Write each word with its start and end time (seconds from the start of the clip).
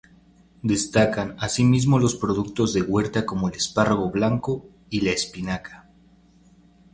Destacan 0.63 1.35
asimismo 1.37 1.99
los 1.99 2.15
productos 2.15 2.73
de 2.73 2.81
huerta 2.81 3.23
como 3.23 3.49
el 3.49 3.53
espárrago 3.55 4.09
blanco 4.09 4.67
y 4.89 5.01
la 5.01 5.11
espinaca. 5.11 5.89